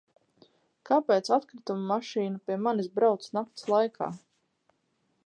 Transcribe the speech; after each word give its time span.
Kāpēc 0.89 1.29
atkritumu 1.35 1.85
mašīna 1.91 2.41
pie 2.47 2.57
manis 2.69 2.91
brauc 2.97 3.29
nakts 3.39 3.69
laikā? 3.75 4.09